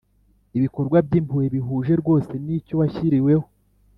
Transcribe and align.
ibikorwa 0.57 0.97
by’impuhwe 1.07 1.45
bihuje 1.55 1.93
rwose 2.01 2.31
n’icyo 2.45 2.73
washyiriweho. 2.79 3.45